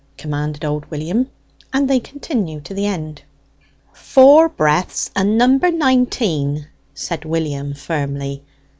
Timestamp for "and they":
1.71-1.99